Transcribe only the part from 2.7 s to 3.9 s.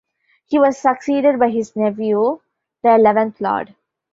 the eleventh Lord.